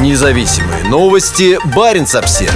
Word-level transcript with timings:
Независимые 0.00 0.84
новости. 0.84 1.58
Барин 1.76 2.04
обсерва 2.04 2.52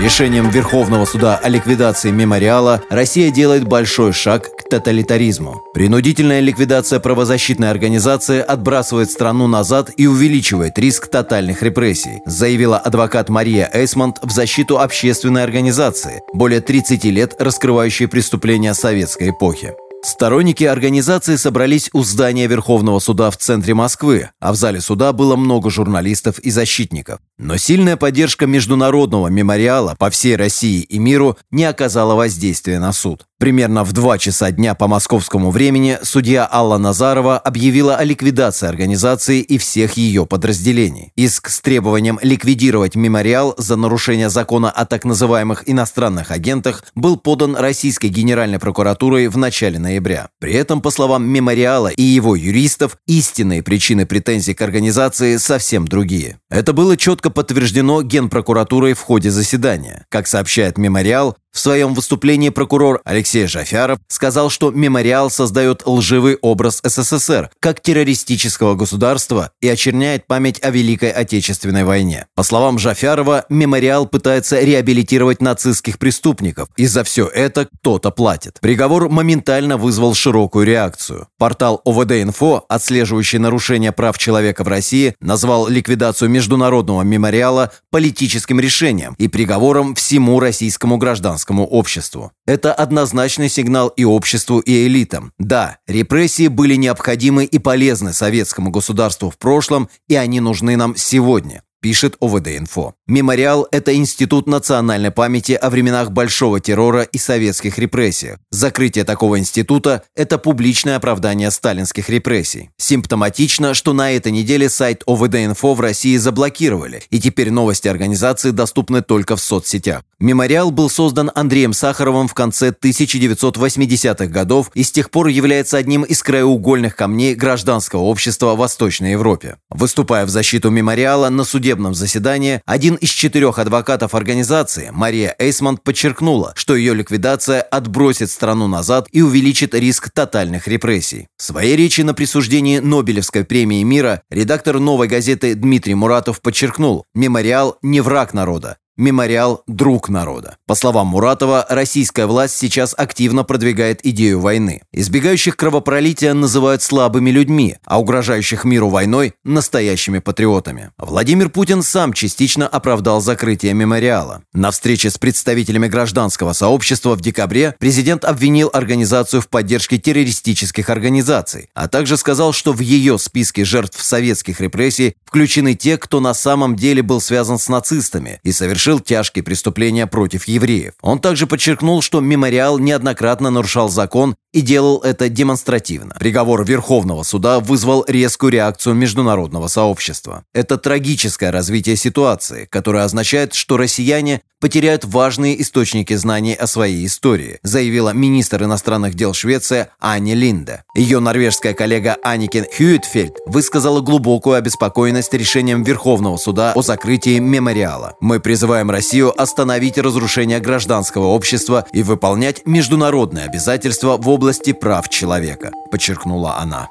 Решением 0.00 0.48
Верховного 0.48 1.04
суда 1.04 1.36
о 1.36 1.48
ликвидации 1.50 2.10
мемориала 2.10 2.82
Россия 2.88 3.30
делает 3.30 3.64
большой 3.64 4.12
шаг 4.12 4.56
к 4.56 4.68
тоталитаризму. 4.68 5.62
Принудительная 5.74 6.40
ликвидация 6.40 6.98
правозащитной 6.98 7.70
организации 7.70 8.40
отбрасывает 8.40 9.10
страну 9.10 9.46
назад 9.46 9.90
и 9.98 10.06
увеличивает 10.06 10.78
риск 10.78 11.08
тотальных 11.08 11.62
репрессий, 11.62 12.22
заявила 12.24 12.78
адвокат 12.78 13.28
Мария 13.28 13.70
Эйсмонт 13.72 14.16
в 14.22 14.30
защиту 14.30 14.80
общественной 14.80 15.42
организации, 15.42 16.22
более 16.32 16.62
30 16.62 17.04
лет 17.04 17.34
раскрывающей 17.38 18.08
преступления 18.08 18.72
советской 18.72 19.30
эпохи. 19.30 19.74
Сторонники 20.04 20.64
организации 20.64 21.36
собрались 21.36 21.88
у 21.94 22.02
здания 22.02 22.46
Верховного 22.46 22.98
суда 22.98 23.30
в 23.30 23.38
центре 23.38 23.72
Москвы, 23.72 24.28
а 24.38 24.52
в 24.52 24.56
зале 24.56 24.82
суда 24.82 25.14
было 25.14 25.34
много 25.34 25.70
журналистов 25.70 26.38
и 26.40 26.50
защитников. 26.50 27.20
Но 27.38 27.56
сильная 27.56 27.96
поддержка 27.96 28.46
международного 28.46 29.28
мемориала 29.28 29.96
по 29.98 30.10
всей 30.10 30.36
России 30.36 30.82
и 30.82 30.98
миру 30.98 31.38
не 31.50 31.64
оказала 31.64 32.14
воздействия 32.14 32.78
на 32.78 32.92
суд. 32.92 33.24
Примерно 33.38 33.82
в 33.84 33.92
2 33.92 34.18
часа 34.18 34.52
дня 34.52 34.74
по 34.74 34.86
московскому 34.86 35.50
времени 35.50 35.98
судья 36.02 36.48
Алла 36.50 36.78
Назарова 36.78 37.36
объявила 37.36 37.96
о 37.96 38.04
ликвидации 38.04 38.68
организации 38.68 39.40
и 39.40 39.58
всех 39.58 39.94
ее 39.94 40.24
подразделений. 40.24 41.10
Иск 41.16 41.48
с 41.48 41.60
требованием 41.60 42.20
ликвидировать 42.22 42.94
мемориал 42.94 43.54
за 43.58 43.74
нарушение 43.74 44.30
закона 44.30 44.70
о 44.70 44.86
так 44.86 45.04
называемых 45.04 45.64
иностранных 45.66 46.30
агентах 46.30 46.84
был 46.94 47.16
подан 47.16 47.56
Российской 47.56 48.06
Генеральной 48.06 48.60
прокуратурой 48.60 49.26
в 49.26 49.36
начале 49.36 49.80
ноября. 49.80 50.28
При 50.38 50.52
этом, 50.54 50.80
по 50.80 50.90
словам 50.90 51.26
мемориала 51.26 51.88
и 51.88 52.02
его 52.02 52.36
юристов, 52.36 52.96
истинные 53.08 53.64
причины 53.64 54.06
претензий 54.06 54.54
к 54.54 54.62
организации 54.62 55.38
совсем 55.38 55.88
другие. 55.88 56.38
Это 56.50 56.72
было 56.72 56.96
четко 56.96 57.30
подтверждено 57.30 58.02
Генпрокуратурой 58.02 58.94
в 58.94 59.00
ходе 59.00 59.32
заседания. 59.32 60.06
Как 60.08 60.28
сообщает 60.28 60.78
мемориал, 60.78 61.36
в 61.54 61.60
своем 61.60 61.94
выступлении 61.94 62.48
прокурор 62.48 63.00
Алексей 63.04 63.46
Жафяров 63.46 63.98
сказал, 64.08 64.50
что 64.50 64.72
мемориал 64.72 65.30
создает 65.30 65.82
лживый 65.86 66.36
образ 66.42 66.80
СССР 66.82 67.48
как 67.60 67.80
террористического 67.80 68.74
государства 68.74 69.52
и 69.60 69.68
очерняет 69.68 70.26
память 70.26 70.60
о 70.62 70.70
Великой 70.70 71.12
Отечественной 71.12 71.84
войне. 71.84 72.26
По 72.34 72.42
словам 72.42 72.80
Жафярова, 72.80 73.44
мемориал 73.48 74.06
пытается 74.06 74.60
реабилитировать 74.60 75.40
нацистских 75.40 75.98
преступников, 76.00 76.68
и 76.76 76.86
за 76.86 77.04
все 77.04 77.28
это 77.28 77.66
кто-то 77.66 78.10
платит. 78.10 78.58
Приговор 78.60 79.08
моментально 79.08 79.76
вызвал 79.76 80.14
широкую 80.14 80.66
реакцию. 80.66 81.28
Портал 81.38 81.80
ОВД-Инфо, 81.84 82.62
отслеживающий 82.68 83.38
нарушения 83.38 83.92
прав 83.92 84.18
человека 84.18 84.64
в 84.64 84.68
России, 84.68 85.14
назвал 85.20 85.68
ликвидацию 85.68 86.30
международного 86.30 87.02
мемориала 87.02 87.70
политическим 87.90 88.58
решением 88.58 89.14
и 89.18 89.28
приговором 89.28 89.94
всему 89.94 90.40
российскому 90.40 90.96
гражданству 90.96 91.43
гражданскому 91.44 91.66
обществу. 91.66 92.32
Это 92.46 92.72
однозначный 92.72 93.48
сигнал 93.48 93.88
и 93.88 94.04
обществу, 94.04 94.60
и 94.60 94.86
элитам. 94.86 95.32
Да, 95.38 95.78
репрессии 95.86 96.48
были 96.48 96.76
необходимы 96.76 97.44
и 97.44 97.58
полезны 97.58 98.12
советскому 98.12 98.70
государству 98.70 99.30
в 99.30 99.36
прошлом, 99.36 99.88
и 100.08 100.16
они 100.16 100.40
нужны 100.40 100.76
нам 100.76 100.96
сегодня 100.96 101.62
пишет 101.84 102.16
ОВД-инфо. 102.18 102.94
Мемориал– 103.06 103.68
это 103.70 103.94
институт 103.94 104.46
национальной 104.46 105.10
памяти 105.10 105.52
о 105.52 105.68
временах 105.68 106.12
большого 106.12 106.58
террора 106.58 107.02
и 107.02 107.18
советских 107.18 107.78
репрессиях. 107.78 108.38
Закрытие 108.50 109.04
такого 109.04 109.38
института– 109.38 110.02
это 110.16 110.38
публичное 110.38 110.96
оправдание 110.96 111.50
сталинских 111.50 112.08
репрессий. 112.08 112.70
Симптоматично, 112.78 113.74
что 113.74 113.92
на 113.92 114.12
этой 114.12 114.32
неделе 114.32 114.70
сайт 114.70 115.02
ОВД-инфо 115.06 115.74
в 115.74 115.80
России 115.82 116.16
заблокировали, 116.16 117.02
и 117.10 117.20
теперь 117.20 117.50
новости 117.50 117.86
организации 117.86 118.50
доступны 118.50 119.02
только 119.02 119.36
в 119.36 119.42
соцсетях. 119.42 120.04
Мемориал 120.18 120.70
был 120.70 120.88
создан 120.88 121.30
Андреем 121.34 121.74
Сахаровым 121.74 122.28
в 122.28 122.34
конце 122.34 122.70
1980-х 122.70 124.24
годов 124.28 124.70
и 124.72 124.82
с 124.82 124.90
тех 124.90 125.10
пор 125.10 125.26
является 125.26 125.76
одним 125.76 126.02
из 126.02 126.22
краеугольных 126.22 126.96
камней 126.96 127.34
гражданского 127.34 128.00
общества 128.00 128.54
в 128.54 128.58
Восточной 128.58 129.10
Европе. 129.10 129.58
Выступая 129.68 130.24
в 130.24 130.30
защиту 130.30 130.70
мемориала 130.70 131.28
на 131.28 131.44
суде 131.44 131.73
судебном 131.74 131.94
заседании 131.94 132.60
один 132.66 132.94
из 132.94 133.08
четырех 133.08 133.58
адвокатов 133.58 134.14
организации, 134.14 134.90
Мария 134.92 135.34
Эйсмонт, 135.38 135.82
подчеркнула, 135.82 136.52
что 136.54 136.76
ее 136.76 136.94
ликвидация 136.94 137.62
отбросит 137.62 138.30
страну 138.30 138.68
назад 138.68 139.08
и 139.10 139.22
увеличит 139.22 139.74
риск 139.74 140.10
тотальных 140.10 140.68
репрессий. 140.68 141.26
В 141.36 141.42
своей 141.42 141.74
речи 141.76 142.02
на 142.02 142.14
присуждении 142.14 142.78
Нобелевской 142.78 143.44
премии 143.44 143.82
мира 143.82 144.22
редактор 144.30 144.78
«Новой 144.78 145.08
газеты» 145.08 145.54
Дмитрий 145.54 145.96
Муратов 145.96 146.40
подчеркнул, 146.40 147.06
мемориал 147.14 147.76
не 147.82 148.00
враг 148.00 148.34
народа, 148.34 148.76
Мемориал 148.96 149.64
«Друг 149.66 150.08
народа». 150.08 150.56
По 150.68 150.76
словам 150.76 151.08
Муратова, 151.08 151.66
российская 151.68 152.26
власть 152.26 152.54
сейчас 152.54 152.94
активно 152.96 153.42
продвигает 153.42 153.98
идею 154.06 154.38
войны. 154.38 154.82
Избегающих 154.92 155.56
кровопролития 155.56 156.32
называют 156.32 156.80
слабыми 156.80 157.30
людьми, 157.30 157.76
а 157.84 157.98
угрожающих 157.98 158.62
миру 158.62 158.90
войной– 158.90 159.34
настоящими 159.44 160.20
патриотами. 160.20 160.92
Владимир 160.96 161.48
Путин 161.48 161.82
сам 161.82 162.12
частично 162.12 162.68
оправдал 162.68 163.20
закрытие 163.20 163.74
мемориала. 163.74 164.44
На 164.52 164.70
встрече 164.70 165.10
с 165.10 165.18
представителями 165.18 165.88
гражданского 165.88 166.52
сообщества 166.52 167.16
в 167.16 167.20
декабре 167.20 167.74
президент 167.80 168.24
обвинил 168.24 168.70
организацию 168.72 169.40
в 169.40 169.48
поддержке 169.48 169.98
террористических 169.98 170.88
организаций, 170.88 171.68
а 171.74 171.88
также 171.88 172.16
сказал, 172.16 172.52
что 172.52 172.72
в 172.72 172.78
ее 172.78 173.18
списке 173.18 173.64
жертв 173.64 174.00
советских 174.00 174.60
репрессий 174.60 175.16
включены 175.24 175.74
те, 175.74 175.98
кто 175.98 176.20
на 176.20 176.32
самом 176.32 176.76
деле 176.76 177.02
был 177.02 177.20
связан 177.20 177.58
с 177.58 177.68
нацистами 177.68 178.38
и 178.44 178.52
совершил 178.52 178.83
совершил 178.84 179.00
тяжкие 179.00 179.42
преступления 179.42 180.06
против 180.06 180.46
евреев. 180.46 180.92
Он 181.00 181.18
также 181.18 181.46
подчеркнул, 181.46 182.02
что 182.02 182.20
мемориал 182.20 182.78
неоднократно 182.78 183.48
нарушал 183.48 183.88
закон 183.88 184.36
и 184.54 184.60
делал 184.60 185.00
это 185.00 185.28
демонстративно. 185.28 186.14
Приговор 186.18 186.64
Верховного 186.64 187.24
суда 187.24 187.58
вызвал 187.58 188.04
резкую 188.06 188.52
реакцию 188.52 188.94
международного 188.94 189.66
сообщества. 189.66 190.44
Это 190.54 190.78
трагическое 190.78 191.50
развитие 191.50 191.96
ситуации, 191.96 192.66
которое 192.70 193.02
означает, 193.02 193.54
что 193.54 193.76
россияне 193.76 194.42
потеряют 194.64 195.04
важные 195.04 195.60
источники 195.60 196.14
знаний 196.14 196.54
о 196.54 196.66
своей 196.66 197.04
истории, 197.04 197.58
заявила 197.62 198.14
министр 198.14 198.64
иностранных 198.64 199.14
дел 199.14 199.34
Швеции 199.34 199.88
Ани 200.00 200.34
Линде. 200.34 200.84
Ее 200.94 201.18
норвежская 201.18 201.74
коллега 201.74 202.16
Аникин 202.22 202.64
Хьюитфельд 202.74 203.36
высказала 203.44 204.00
глубокую 204.00 204.56
обеспокоенность 204.56 205.34
решением 205.34 205.82
Верховного 205.82 206.38
суда 206.38 206.72
о 206.74 206.80
закрытии 206.80 207.40
мемориала. 207.40 208.14
Мы 208.22 208.40
призываем 208.40 208.90
Россию 208.90 209.38
остановить 209.38 209.98
разрушение 209.98 210.60
гражданского 210.60 211.26
общества 211.26 211.84
и 211.92 212.02
выполнять 212.02 212.64
международные 212.64 213.44
обязательства 213.44 214.16
в 214.16 214.30
области 214.44 214.74
прав 214.74 215.08
человека, 215.08 215.70
подчеркнула 215.90 216.58
она. 216.58 216.90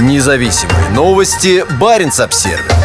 Независимые 0.00 0.90
новости. 0.90 1.64
Барин 1.78 2.10
обсервис 2.18 2.75